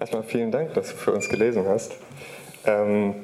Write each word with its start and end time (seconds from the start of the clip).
erstmal 0.00 0.22
vielen 0.22 0.50
Dank, 0.50 0.74
dass 0.74 0.88
du 0.90 0.96
für 0.96 1.12
uns 1.12 1.28
gelesen 1.28 1.66
hast. 1.68 1.92
Ähm, 2.64 3.14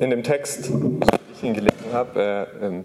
in 0.00 0.10
dem 0.10 0.22
Text, 0.22 0.70
wie 0.70 1.32
ich 1.32 1.42
ihn 1.42 1.54
gelesen 1.54 1.92
habe, 1.92 2.48
äh, 2.62 2.66
ähm, 2.66 2.84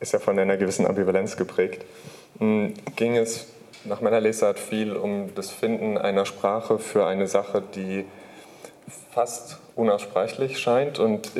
ist 0.00 0.12
ja 0.12 0.18
von 0.18 0.38
einer 0.38 0.56
gewissen 0.56 0.86
Ambivalenz 0.86 1.36
geprägt, 1.36 1.84
mh, 2.38 2.70
ging 2.96 3.16
es 3.16 3.48
nach 3.84 4.00
meiner 4.00 4.20
Lesart 4.20 4.58
viel 4.58 4.96
um 4.96 5.34
das 5.34 5.50
Finden 5.50 5.98
einer 5.98 6.24
Sprache 6.26 6.78
für 6.78 7.06
eine 7.06 7.26
Sache, 7.26 7.62
die 7.74 8.04
fast 9.12 9.58
unaussprechlich 9.76 10.58
scheint. 10.58 10.98
Und 10.98 11.32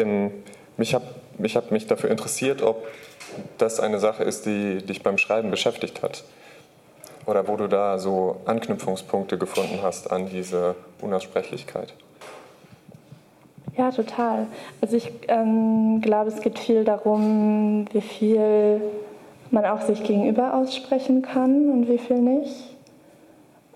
mich 0.77 0.95
habe 0.95 1.05
mich, 1.39 1.59
mich 1.71 1.87
dafür 1.87 2.11
interessiert, 2.11 2.63
ob 2.63 2.87
das 3.59 3.81
eine 3.81 3.99
Sache 3.99 4.25
ist, 4.25 4.47
die 4.47 4.79
dich 4.79 5.03
beim 5.03 5.19
Schreiben 5.19 5.51
beschäftigt 5.51 6.03
hat. 6.03 6.25
Oder 7.27 7.49
wo 7.49 7.57
du 7.57 7.69
da 7.69 7.99
so 7.99 8.41
Anknüpfungspunkte 8.45 9.39
gefunden 9.39 9.79
hast 9.83 10.11
an 10.13 10.29
diese 10.29 10.75
Unaussprechlichkeit. 11.01 11.95
Ja, 13.77 13.91
total. 13.91 14.47
Also 14.81 14.97
ich 14.97 15.11
ähm, 15.29 16.01
glaube, 16.01 16.29
es 16.29 16.41
geht 16.41 16.59
viel 16.59 16.85
darum, 16.85 17.87
wie 17.93 18.01
viel 18.01 18.81
man 19.51 19.65
auch 19.65 19.81
sich 19.81 20.03
gegenüber 20.05 20.55
aussprechen 20.55 21.23
kann 21.23 21.71
und 21.71 21.89
wie 21.89 21.99
viel 21.99 22.19
nicht. 22.19 22.77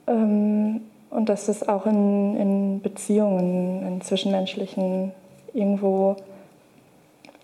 Ähm, 0.07 0.83
und 1.11 1.29
dass 1.29 1.49
es 1.49 1.67
auch 1.69 1.87
in, 1.87 2.37
in 2.37 2.81
Beziehungen, 2.83 3.87
in 3.87 4.01
zwischenmenschlichen 4.01 5.13
irgendwo 5.55 6.17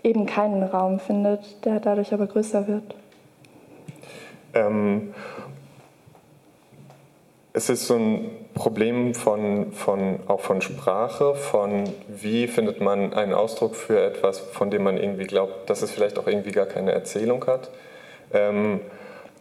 eben 0.03 0.27
keinen 0.27 0.63
Raum 0.63 1.01
findet, 1.01 1.65
der 1.65 1.81
dadurch 1.81 2.13
aber 2.13 2.27
größer 2.27 2.69
wird. 2.69 2.95
Ähm, 4.53 5.15
es 7.57 7.71
ist 7.71 7.87
so 7.87 7.95
ein 7.95 8.31
Problem 8.53 9.15
von, 9.15 9.73
von, 9.73 10.19
auch 10.27 10.41
von 10.41 10.61
Sprache, 10.61 11.37
von 11.37 11.85
wie 12.09 12.49
findet 12.49 12.81
man 12.81 13.15
einen 13.15 13.33
Ausdruck 13.33 13.77
für 13.77 14.01
etwas, 14.01 14.41
von 14.41 14.71
dem 14.71 14.83
man 14.83 14.97
irgendwie 14.97 15.25
glaubt, 15.25 15.71
dass 15.71 15.81
es 15.81 15.93
vielleicht 15.93 16.19
auch 16.19 16.27
irgendwie 16.27 16.51
gar 16.51 16.67
keine 16.67 16.91
Erzählung 16.91 17.47
hat. 17.47 17.71
Ähm, 18.33 18.81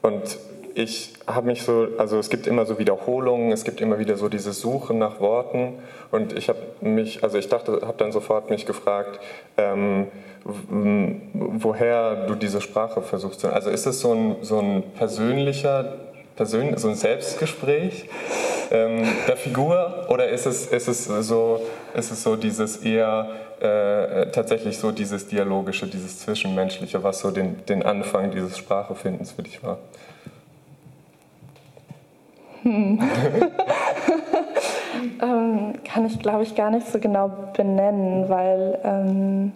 und 0.04 0.38
ich 0.76 1.14
habe 1.26 1.48
mich 1.48 1.64
so, 1.64 1.88
also 1.98 2.20
es 2.20 2.30
gibt 2.30 2.46
immer 2.46 2.66
so 2.66 2.78
Wiederholungen, 2.78 3.52
es 3.52 3.64
gibt 3.64 3.82
immer 3.82 3.98
wieder 3.98 4.16
so 4.16 4.30
diese 4.30 4.54
Suche 4.54 4.94
nach 4.94 5.20
Worten 5.20 5.80
und 6.12 6.38
ich 6.38 6.50
habe 6.50 6.60
mich, 6.82 7.24
also 7.24 7.40
ich 7.40 7.50
dachte, 7.50 7.82
habe 7.82 7.98
dann 7.98 8.12
sofort 8.12 8.52
mich 8.52 8.68
gefragt, 8.68 9.20
ähm, 9.58 10.08
woher 10.44 12.28
du 12.28 12.36
diese 12.36 12.62
Sprache 12.62 13.02
versuchst. 13.02 13.46
Also 13.46 13.72
ist 13.72 13.88
es 13.88 14.02
so 14.02 14.14
ein, 14.14 14.36
so 14.42 14.60
ein 14.60 14.84
persönlicher, 14.98 15.96
persönlich, 16.36 16.80
so 16.80 16.90
ein 16.90 16.96
Selbstgespräch 16.96 18.10
ähm, 18.72 19.04
der 19.28 19.38
Figur 19.38 20.08
oder 20.10 20.30
ist 20.30 20.46
es, 20.46 20.68
ist 20.68 20.88
es 20.88 21.06
so, 21.06 21.62
ist 21.94 22.12
es 22.12 22.24
so 22.24 22.36
dieses 22.36 22.78
eher 22.78 23.30
äh, 23.60 24.32
tatsächlich 24.32 24.78
so 24.78 24.92
dieses 24.92 25.28
Dialogische, 25.28 25.88
dieses 25.88 26.20
Zwischenmenschliche, 26.20 27.04
was 27.04 27.20
so 27.20 27.32
den, 27.32 27.66
den 27.66 27.84
Anfang 27.84 28.32
dieses 28.32 28.58
Sprachefindens 28.58 29.32
für 29.32 29.44
dich 29.44 29.64
war? 29.64 29.78
Hm. 32.64 33.00
ähm, 35.22 35.74
kann 35.84 36.06
ich, 36.06 36.20
glaube 36.20 36.44
ich, 36.44 36.56
gar 36.56 36.72
nicht 36.72 36.88
so 36.88 37.00
genau 37.00 37.30
benennen, 37.56 38.30
weil 38.30 38.80
ähm, 38.84 39.52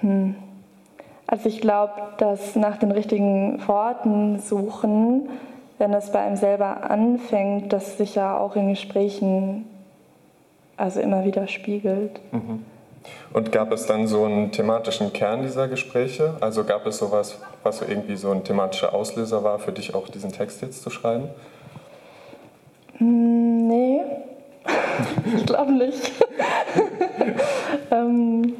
hm. 0.00 0.36
Also 1.26 1.48
ich 1.48 1.60
glaube, 1.60 1.92
dass 2.18 2.54
nach 2.56 2.76
den 2.78 2.90
richtigen 2.90 3.66
Worten 3.66 4.38
suchen, 4.38 5.28
wenn 5.78 5.92
es 5.92 6.10
bei 6.10 6.20
einem 6.20 6.36
selber 6.36 6.90
anfängt, 6.90 7.72
das 7.72 7.98
sich 7.98 8.14
ja 8.14 8.38
auch 8.38 8.56
in 8.56 8.68
Gesprächen 8.70 9.66
also 10.76 11.00
immer 11.00 11.24
wieder 11.24 11.48
spiegelt. 11.48 12.20
Mhm. 12.32 12.64
Und 13.32 13.52
gab 13.52 13.72
es 13.72 13.86
dann 13.86 14.06
so 14.06 14.24
einen 14.24 14.50
thematischen 14.52 15.12
Kern 15.12 15.42
dieser 15.42 15.68
Gespräche? 15.68 16.36
Also 16.40 16.64
gab 16.64 16.86
es 16.86 16.98
sowas, 16.98 17.38
was 17.62 17.78
so 17.78 17.84
irgendwie 17.86 18.16
so 18.16 18.30
ein 18.30 18.42
thematischer 18.42 18.94
Auslöser 18.94 19.44
war 19.44 19.58
für 19.58 19.72
dich 19.72 19.94
auch 19.94 20.08
diesen 20.08 20.32
Text 20.32 20.62
jetzt 20.62 20.82
zu 20.82 20.90
schreiben? 20.90 21.28
Mm, 22.98 23.68
nee, 23.68 24.02
ich 25.36 25.46
glaube 25.46 25.72
nicht. 25.72 26.12
ähm. 27.90 28.55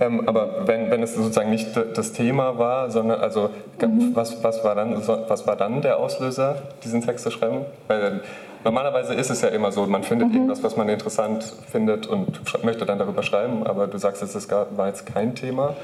Ähm, 0.00 0.28
aber 0.28 0.66
wenn, 0.66 0.90
wenn 0.90 1.02
es 1.02 1.14
sozusagen 1.14 1.50
nicht 1.50 1.68
das 1.76 2.12
Thema 2.12 2.58
war, 2.58 2.90
sondern 2.90 3.20
also 3.20 3.50
mhm. 3.80 4.10
was, 4.14 4.42
was, 4.42 4.64
war 4.64 4.74
dann, 4.74 4.96
was 5.06 5.46
war 5.46 5.56
dann 5.56 5.82
der 5.82 5.98
Auslöser, 5.98 6.56
diesen 6.82 7.00
Text 7.00 7.24
zu 7.24 7.30
schreiben? 7.30 7.64
Weil 7.86 8.22
Normalerweise 8.64 9.12
ist 9.12 9.28
es 9.28 9.42
ja 9.42 9.48
immer 9.48 9.70
so, 9.72 9.84
man 9.86 10.02
findet 10.02 10.28
mhm. 10.28 10.34
irgendwas, 10.36 10.62
was 10.62 10.76
man 10.76 10.88
interessant 10.88 11.44
findet 11.70 12.06
und 12.06 12.40
möchte 12.64 12.86
dann 12.86 12.98
darüber 12.98 13.22
schreiben, 13.22 13.66
aber 13.66 13.86
du 13.86 13.98
sagst 13.98 14.22
es 14.22 14.50
war 14.50 14.86
jetzt 14.86 15.04
kein 15.04 15.34
Thema. 15.34 15.74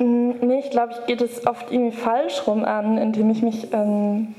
Mm, 0.00 0.30
nee, 0.40 0.58
ich 0.58 0.70
glaube, 0.70 0.94
ich 0.98 1.06
gehe 1.06 1.16
das 1.16 1.46
oft 1.46 1.70
irgendwie 1.70 1.96
falsch 1.96 2.42
rum 2.48 2.64
an, 2.64 2.98
indem 2.98 3.30
ich 3.30 3.42
mich. 3.42 3.72
Ähm 3.72 4.34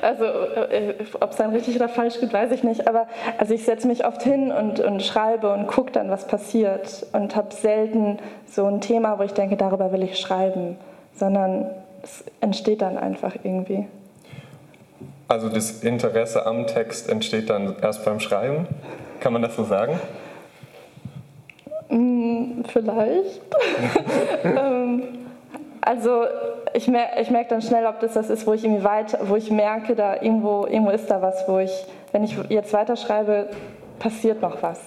also, 0.00 0.24
äh, 0.24 0.94
ob 1.20 1.30
es 1.30 1.36
dann 1.36 1.50
richtig 1.50 1.76
oder 1.76 1.88
falsch 1.88 2.20
geht, 2.20 2.32
weiß 2.32 2.50
ich 2.52 2.62
nicht. 2.62 2.88
Aber 2.88 3.06
also 3.38 3.54
ich 3.54 3.64
setze 3.64 3.86
mich 3.86 4.04
oft 4.04 4.22
hin 4.22 4.50
und, 4.52 4.80
und 4.80 5.02
schreibe 5.02 5.52
und 5.52 5.66
gucke 5.66 5.92
dann, 5.92 6.10
was 6.10 6.26
passiert. 6.26 7.06
Und 7.12 7.36
habe 7.36 7.54
selten 7.54 8.18
so 8.46 8.66
ein 8.66 8.80
Thema, 8.80 9.18
wo 9.18 9.22
ich 9.22 9.32
denke, 9.32 9.56
darüber 9.56 9.92
will 9.92 10.02
ich 10.02 10.18
schreiben, 10.18 10.76
sondern 11.14 11.70
es 12.02 12.24
entsteht 12.40 12.82
dann 12.82 12.98
einfach 12.98 13.34
irgendwie. 13.42 13.86
Also 15.28 15.48
das 15.48 15.82
Interesse 15.82 16.44
am 16.46 16.66
Text 16.66 17.08
entsteht 17.08 17.48
dann 17.48 17.76
erst 17.80 18.04
beim 18.04 18.20
Schreiben? 18.20 18.66
Kann 19.20 19.32
man 19.32 19.42
das 19.42 19.56
so 19.56 19.64
sagen? 19.64 19.98
Mm, 21.88 22.64
vielleicht. 22.68 23.40
Ähm, 24.44 25.21
also 25.82 26.24
ich, 26.74 26.88
mer 26.88 27.20
ich 27.20 27.30
merke 27.30 27.50
dann 27.50 27.60
schnell, 27.60 27.86
ob 27.86 28.00
das 28.00 28.14
das 28.14 28.30
ist, 28.30 28.46
wo 28.46 28.52
ich 28.54 28.64
irgendwie 28.64 28.84
weiter, 28.84 29.18
wo 29.24 29.36
ich 29.36 29.50
merke, 29.50 29.94
da 29.94 30.14
irgendwo, 30.14 30.64
irgendwo 30.64 30.90
ist 30.90 31.10
da 31.10 31.20
was, 31.20 31.46
wo 31.48 31.58
ich, 31.58 31.72
wenn 32.12 32.22
ich 32.24 32.38
jetzt 32.48 32.72
weiterschreibe, 32.72 33.50
passiert 33.98 34.40
noch 34.40 34.62
was. 34.62 34.80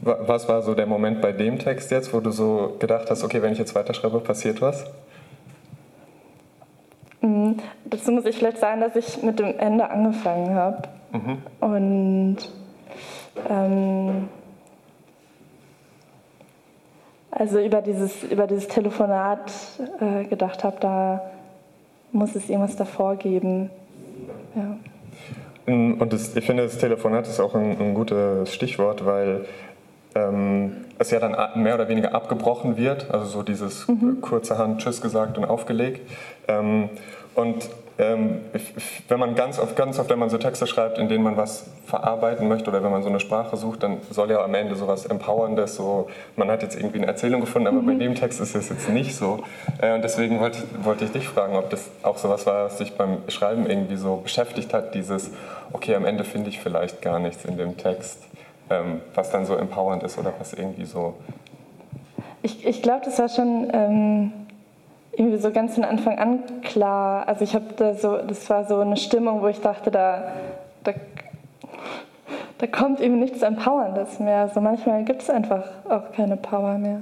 Was 0.00 0.48
war 0.48 0.62
so 0.62 0.74
der 0.74 0.86
Moment 0.86 1.20
bei 1.20 1.32
dem 1.32 1.58
Text 1.58 1.90
jetzt, 1.90 2.12
wo 2.14 2.20
du 2.20 2.30
so 2.30 2.76
gedacht 2.78 3.10
hast, 3.10 3.24
okay, 3.24 3.42
wenn 3.42 3.52
ich 3.52 3.58
jetzt 3.58 3.74
weiterschreibe, 3.74 4.20
passiert 4.20 4.60
was? 4.62 4.84
Mhm. 7.20 7.56
Dazu 7.84 8.12
muss 8.12 8.26
ich 8.26 8.36
vielleicht 8.36 8.58
sagen, 8.58 8.80
dass 8.82 8.94
ich 8.96 9.22
mit 9.22 9.38
dem 9.38 9.58
Ende 9.58 9.88
angefangen 9.90 10.54
habe. 10.54 10.82
Mhm. 11.12 11.38
Und 11.60 12.36
ähm, 13.48 14.28
also 17.36 17.58
über 17.58 17.82
dieses, 17.82 18.22
über 18.22 18.46
dieses 18.46 18.68
Telefonat 18.68 19.52
äh, 20.00 20.24
gedacht 20.24 20.62
habe, 20.62 20.76
da 20.80 21.30
muss 22.12 22.36
es 22.36 22.48
irgendwas 22.48 22.76
davor 22.76 23.16
geben. 23.16 23.70
Ja. 24.54 24.76
Und 25.66 26.12
das, 26.12 26.36
ich 26.36 26.44
finde, 26.44 26.62
das 26.62 26.78
Telefonat 26.78 27.26
ist 27.26 27.40
auch 27.40 27.54
ein, 27.54 27.76
ein 27.80 27.94
gutes 27.94 28.54
Stichwort, 28.54 29.04
weil 29.04 29.46
ähm, 30.14 30.84
es 30.98 31.10
ja 31.10 31.18
dann 31.18 31.34
mehr 31.60 31.74
oder 31.74 31.88
weniger 31.88 32.14
abgebrochen 32.14 32.76
wird, 32.76 33.10
also 33.10 33.26
so 33.26 33.42
dieses 33.42 33.88
mhm. 33.88 34.20
kurzerhand 34.20 34.80
Tschüss 34.80 35.00
gesagt 35.00 35.36
und 35.36 35.44
aufgelegt. 35.44 36.08
Ähm, 36.46 36.88
und 37.34 37.68
ähm, 37.96 38.40
wenn 39.08 39.20
man 39.20 39.36
ganz 39.36 39.60
oft, 39.60 39.76
ganz 39.76 40.00
oft, 40.00 40.10
wenn 40.10 40.18
man 40.18 40.28
so 40.28 40.36
Texte 40.36 40.66
schreibt, 40.66 40.98
in 40.98 41.08
denen 41.08 41.22
man 41.22 41.36
was 41.36 41.66
verarbeiten 41.86 42.48
möchte 42.48 42.70
oder 42.70 42.82
wenn 42.82 42.90
man 42.90 43.02
so 43.04 43.08
eine 43.08 43.20
Sprache 43.20 43.56
sucht, 43.56 43.84
dann 43.84 43.98
soll 44.10 44.30
ja 44.30 44.42
am 44.42 44.52
Ende 44.54 44.74
so 44.74 44.88
was 44.88 45.06
Empowerndes, 45.06 45.76
so 45.76 46.08
man 46.34 46.50
hat 46.50 46.62
jetzt 46.62 46.76
irgendwie 46.76 46.98
eine 46.98 47.06
Erzählung 47.06 47.40
gefunden, 47.40 47.68
aber 47.68 47.82
mhm. 47.82 47.86
bei 47.86 47.94
dem 47.94 48.16
Text 48.16 48.40
ist 48.40 48.56
es 48.56 48.68
jetzt 48.68 48.88
nicht 48.88 49.14
so. 49.14 49.44
Äh, 49.80 49.94
und 49.94 50.02
deswegen 50.02 50.40
wollte, 50.40 50.58
wollte 50.82 51.04
ich 51.04 51.12
dich 51.12 51.28
fragen, 51.28 51.54
ob 51.54 51.70
das 51.70 51.88
auch 52.02 52.18
so 52.18 52.28
was 52.28 52.46
war, 52.46 52.64
was 52.64 52.78
dich 52.78 52.94
beim 52.94 53.18
Schreiben 53.28 53.70
irgendwie 53.70 53.96
so 53.96 54.16
beschäftigt 54.16 54.74
hat, 54.74 54.94
dieses, 54.94 55.30
okay, 55.72 55.94
am 55.94 56.04
Ende 56.04 56.24
finde 56.24 56.50
ich 56.50 56.60
vielleicht 56.60 57.00
gar 57.00 57.20
nichts 57.20 57.44
in 57.44 57.56
dem 57.56 57.76
Text, 57.76 58.24
ähm, 58.70 59.02
was 59.14 59.30
dann 59.30 59.46
so 59.46 59.54
empowernd 59.54 60.02
ist 60.02 60.18
oder 60.18 60.32
was 60.40 60.52
irgendwie 60.52 60.84
so. 60.84 61.14
Ich, 62.42 62.66
ich 62.66 62.82
glaube, 62.82 63.02
das 63.04 63.20
war 63.20 63.28
schon. 63.28 63.70
Ähm 63.72 64.32
irgendwie 65.16 65.38
so 65.38 65.50
ganz 65.50 65.74
von 65.74 65.84
Anfang 65.84 66.18
an 66.18 66.40
klar. 66.62 67.28
Also 67.28 67.44
ich 67.44 67.54
habe 67.54 67.66
da 67.76 67.94
so, 67.94 68.18
das 68.18 68.48
war 68.50 68.64
so 68.64 68.78
eine 68.80 68.96
Stimmung, 68.96 69.42
wo 69.42 69.48
ich 69.48 69.60
dachte, 69.60 69.90
da, 69.90 70.32
da, 70.82 70.92
da 72.58 72.66
kommt 72.66 73.00
irgendwie 73.00 73.22
nichts 73.22 73.42
Empowerndes 73.42 74.18
mehr. 74.20 74.48
So 74.48 74.60
manchmal 74.60 75.04
gibt 75.04 75.22
es 75.22 75.30
einfach 75.30 75.64
auch 75.88 76.12
keine 76.12 76.36
Power 76.36 76.78
mehr. 76.78 77.00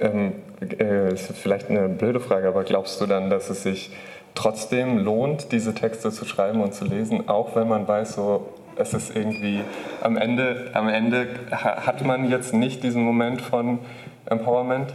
Ähm, 0.00 0.32
äh, 0.78 1.12
ist 1.12 1.32
vielleicht 1.32 1.70
eine 1.70 1.88
blöde 1.88 2.20
Frage, 2.20 2.48
aber 2.48 2.64
glaubst 2.64 3.00
du 3.00 3.06
dann, 3.06 3.30
dass 3.30 3.50
es 3.50 3.62
sich 3.62 3.90
trotzdem 4.34 4.98
lohnt, 4.98 5.52
diese 5.52 5.74
Texte 5.74 6.10
zu 6.10 6.24
schreiben 6.24 6.60
und 6.60 6.74
zu 6.74 6.84
lesen, 6.84 7.28
auch 7.28 7.54
wenn 7.54 7.68
man 7.68 7.86
weiß, 7.86 8.14
so 8.14 8.48
es 8.76 8.94
ist 8.94 9.14
irgendwie 9.14 9.60
am 10.00 10.16
Ende, 10.16 10.70
am 10.74 10.88
Ende 10.88 11.28
hat 11.50 12.04
man 12.04 12.28
jetzt 12.28 12.52
nicht 12.52 12.82
diesen 12.82 13.02
Moment 13.02 13.40
von 13.40 13.78
Empowerment? 14.26 14.92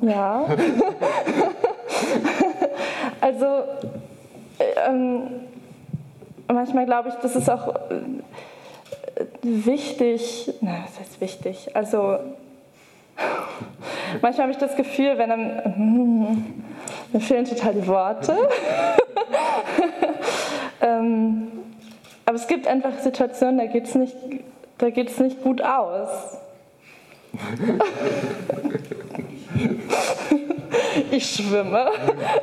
Ja. 0.00 0.46
also 3.20 3.46
ähm, 4.86 5.22
manchmal 6.46 6.86
glaube 6.86 7.10
ich, 7.10 7.14
das 7.16 7.36
ist 7.36 7.50
auch 7.50 7.74
äh, 7.90 8.00
wichtig, 9.42 10.52
na, 10.60 10.84
was 10.84 11.00
heißt 11.00 11.20
wichtig? 11.20 11.74
Also 11.74 12.18
manchmal 14.22 14.44
habe 14.44 14.52
ich 14.52 14.58
das 14.58 14.76
Gefühl, 14.76 15.18
wenn 15.18 15.30
dann, 15.30 15.64
hm, 15.64 16.54
mir 17.12 17.20
fehlen 17.20 17.44
total 17.44 17.74
die 17.74 17.86
Worte. 17.86 18.36
ähm, 20.80 21.48
aber 22.24 22.36
es 22.36 22.46
gibt 22.46 22.66
einfach 22.66 22.98
Situationen, 22.98 23.58
da 23.58 23.66
geht 23.66 23.86
es 23.86 23.94
nicht, 23.94 24.16
nicht 25.20 25.42
gut 25.42 25.62
aus. 25.62 26.38
Ich 31.18 31.30
schwimme. 31.30 31.90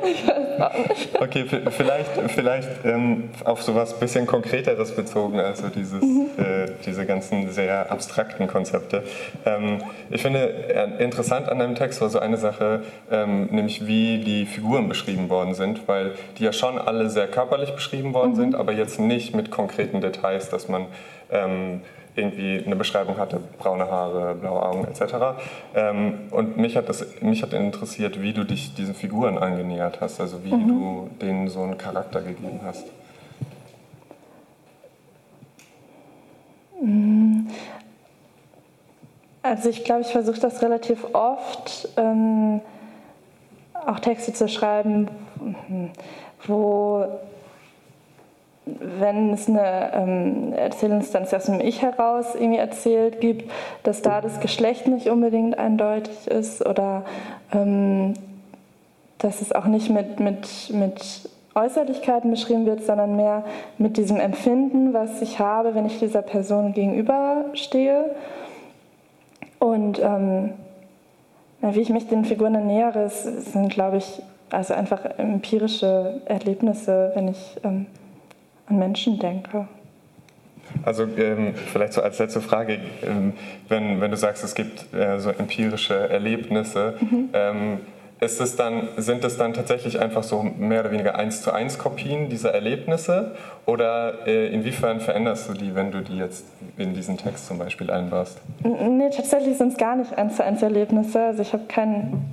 Ich 0.04 0.26
weiß 0.26 0.60
auch 0.60 0.88
nicht. 0.88 1.20
Okay, 1.20 1.44
vielleicht, 1.70 2.10
vielleicht 2.28 2.84
ähm, 2.84 3.30
auf 3.44 3.62
so 3.62 3.74
was 3.74 3.98
bisschen 3.98 4.26
Konkreteres 4.26 4.92
bezogen, 4.94 5.40
also 5.40 5.68
dieses, 5.68 6.02
mhm. 6.02 6.30
äh, 6.38 6.70
diese 6.84 7.06
ganzen 7.06 7.50
sehr 7.50 7.90
abstrakten 7.90 8.46
Konzepte. 8.46 9.02
Ähm, 9.44 9.78
ich 10.10 10.22
finde 10.22 10.48
äh, 10.68 11.02
interessant 11.02 11.48
an 11.48 11.58
deinem 11.58 11.74
Text 11.74 12.00
war 12.00 12.08
so 12.08 12.18
eine 12.18 12.36
Sache, 12.36 12.82
ähm, 13.10 13.46
nämlich 13.46 13.86
wie 13.86 14.18
die 14.18 14.46
Figuren 14.46 14.88
beschrieben 14.88 15.28
worden 15.28 15.54
sind, 15.54 15.88
weil 15.88 16.12
die 16.38 16.44
ja 16.44 16.52
schon 16.52 16.78
alle 16.78 17.10
sehr 17.10 17.26
körperlich 17.26 17.72
beschrieben 17.72 18.14
worden 18.14 18.32
mhm. 18.32 18.36
sind, 18.36 18.54
aber 18.54 18.72
jetzt 18.72 19.00
nicht 19.00 19.34
mit 19.34 19.50
konkreten 19.50 20.00
Details, 20.00 20.50
dass 20.50 20.68
man 20.68 20.86
ähm, 21.30 21.80
irgendwie 22.16 22.62
eine 22.64 22.76
Beschreibung 22.76 23.18
hatte, 23.18 23.40
braune 23.58 23.90
Haare, 23.90 24.34
blaue 24.34 24.62
Augen 24.62 24.84
etc. 24.86 25.38
Ähm, 25.74 26.28
und 26.30 26.56
mich 26.56 26.76
hat, 26.76 26.88
das, 26.88 27.04
mich 27.20 27.42
hat 27.42 27.52
interessiert, 27.52 28.20
wie 28.20 28.32
du 28.32 28.44
dich 28.44 28.74
diesen 28.74 28.94
Figuren 28.94 29.38
angenähert 29.38 30.00
hast, 30.00 30.20
also 30.20 30.42
wie 30.44 30.54
mhm. 30.54 30.68
du 30.68 31.10
denen 31.20 31.48
so 31.48 31.62
einen 31.62 31.78
Charakter 31.78 32.22
gegeben 32.22 32.60
hast. 32.64 32.86
Mm. 36.80 37.46
Also 39.42 39.68
ich 39.68 39.84
glaube, 39.84 40.00
ich 40.00 40.08
versuche 40.08 40.40
das 40.40 40.60
relativ 40.60 41.14
oft, 41.14 41.88
ähm, 41.96 42.60
auch 43.74 44.00
Texte 44.00 44.32
zu 44.32 44.48
schreiben, 44.48 45.08
wo 46.46 47.06
wenn 48.66 49.32
es 49.32 49.48
eine 49.48 49.92
ähm, 49.94 50.52
Erzählinstanz 50.52 51.32
aus 51.32 51.44
dem 51.44 51.60
Ich 51.60 51.82
heraus 51.82 52.34
irgendwie 52.34 52.58
erzählt 52.58 53.20
gibt, 53.20 53.50
dass 53.84 54.02
da 54.02 54.20
das 54.20 54.40
Geschlecht 54.40 54.88
nicht 54.88 55.08
unbedingt 55.08 55.56
eindeutig 55.56 56.26
ist 56.26 56.66
oder 56.66 57.04
ähm, 57.52 58.14
dass 59.18 59.40
es 59.40 59.52
auch 59.52 59.66
nicht 59.66 59.88
mit, 59.88 60.18
mit, 60.18 60.70
mit 60.72 61.30
Äußerlichkeiten 61.54 62.30
beschrieben 62.30 62.66
wird, 62.66 62.84
sondern 62.84 63.16
mehr 63.16 63.44
mit 63.78 63.96
diesem 63.96 64.18
Empfinden, 64.18 64.92
was 64.92 65.22
ich 65.22 65.38
habe, 65.38 65.74
wenn 65.74 65.86
ich 65.86 66.00
dieser 66.00 66.22
Person 66.22 66.74
gegenüberstehe. 66.74 68.16
Und 69.60 70.00
ähm, 70.02 70.50
wie 71.62 71.80
ich 71.80 71.90
mich 71.90 72.08
den 72.08 72.24
Figuren 72.24 72.66
nähere, 72.66 73.08
sind, 73.08 73.70
glaube 73.70 73.98
ich, 73.98 74.22
also 74.50 74.74
einfach 74.74 75.04
empirische 75.18 76.20
Erlebnisse, 76.26 77.12
wenn 77.14 77.28
ich 77.28 77.56
ähm, 77.64 77.86
an 78.66 78.78
Menschen 78.78 79.18
denke. 79.18 79.68
Also 80.84 81.04
ähm, 81.16 81.54
vielleicht 81.54 81.92
so 81.92 82.02
als 82.02 82.18
letzte 82.18 82.40
Frage, 82.40 82.78
ähm, 83.02 83.34
wenn, 83.68 84.00
wenn 84.00 84.10
du 84.10 84.16
sagst, 84.16 84.44
es 84.44 84.54
gibt 84.54 84.92
äh, 84.94 85.18
so 85.18 85.30
empirische 85.30 86.08
Erlebnisse, 86.08 86.94
mhm. 87.00 87.28
ähm, 87.32 87.78
ist 88.18 88.40
es 88.40 88.56
dann, 88.56 88.88
sind 88.96 89.24
es 89.24 89.36
dann 89.36 89.52
tatsächlich 89.52 90.00
einfach 90.00 90.22
so 90.22 90.42
mehr 90.42 90.80
oder 90.80 90.90
weniger 90.90 91.16
eins 91.16 91.42
zu 91.42 91.52
eins 91.52 91.78
Kopien 91.78 92.30
dieser 92.30 92.52
Erlebnisse 92.52 93.36
oder 93.66 94.26
äh, 94.26 94.48
inwiefern 94.48 95.00
veränderst 95.00 95.50
du 95.50 95.52
die, 95.52 95.74
wenn 95.74 95.90
du 95.90 96.00
die 96.00 96.16
jetzt 96.16 96.46
in 96.78 96.94
diesen 96.94 97.18
Text 97.18 97.46
zum 97.46 97.58
Beispiel 97.58 97.90
einbaust? 97.90 98.40
Nee, 98.62 99.10
tatsächlich 99.10 99.58
sind 99.58 99.72
es 99.72 99.78
gar 99.78 99.96
nicht 99.96 100.16
eins 100.16 100.36
zu 100.36 100.44
eins 100.44 100.62
Erlebnisse. 100.62 101.20
Also 101.20 101.42
ich 101.42 101.52
habe 101.52 101.64
keinen 101.64 102.24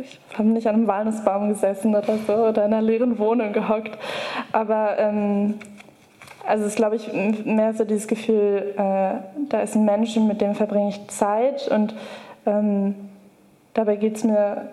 ich 0.00 0.20
habe 0.36 0.48
nicht 0.48 0.66
an 0.66 0.74
einem 0.74 0.86
Walnussbaum 0.86 1.48
gesessen 1.48 1.94
oder 1.94 2.18
so 2.26 2.34
oder 2.34 2.64
in 2.64 2.72
einer 2.72 2.82
leeren 2.82 3.18
Wohnung 3.18 3.52
gehockt. 3.52 3.98
Aber 4.52 4.98
ähm, 4.98 5.54
also 6.46 6.64
es 6.64 6.70
ist, 6.70 6.76
glaube 6.76 6.96
ich, 6.96 7.12
mehr 7.12 7.74
so 7.74 7.84
dieses 7.84 8.06
Gefühl, 8.06 8.74
äh, 8.76 9.14
da 9.48 9.60
ist 9.62 9.74
ein 9.74 9.84
Mensch 9.84 10.16
mit 10.16 10.40
dem 10.40 10.54
verbringe 10.54 10.90
ich 10.90 11.08
Zeit 11.08 11.68
und 11.68 11.94
ähm, 12.46 12.94
dabei 13.74 13.96
geht 13.96 14.16
es 14.16 14.24
mir 14.24 14.68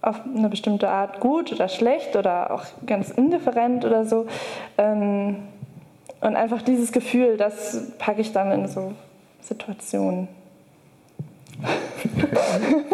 auf 0.00 0.20
eine 0.24 0.48
bestimmte 0.48 0.88
Art 0.88 1.20
gut 1.20 1.52
oder 1.52 1.68
schlecht 1.68 2.14
oder 2.14 2.52
auch 2.52 2.64
ganz 2.86 3.10
indifferent 3.10 3.84
oder 3.84 4.04
so. 4.04 4.26
Ähm, 4.78 5.38
und 6.20 6.36
einfach 6.36 6.62
dieses 6.62 6.92
Gefühl, 6.92 7.36
das 7.36 7.92
packe 7.98 8.20
ich 8.20 8.32
dann 8.32 8.52
in 8.52 8.68
so 8.68 8.92
Situationen. 9.40 10.28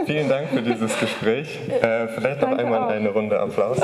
Vielen 0.06 0.28
Dank 0.28 0.48
für 0.50 0.62
dieses 0.62 0.98
Gespräch. 0.98 1.58
Äh, 1.68 2.08
vielleicht 2.08 2.40
noch 2.40 2.48
Danke 2.48 2.64
einmal 2.64 2.84
auch. 2.84 2.88
eine 2.88 3.10
Runde 3.10 3.38
Applaus. 3.38 3.78